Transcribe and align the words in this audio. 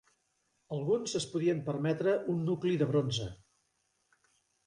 Alguns 0.77 1.13
es 1.19 1.25
podien 1.33 1.59
permetre 1.67 2.15
un 2.33 2.41
nucli 2.47 2.79
de 2.83 2.87
bronze. 2.93 3.27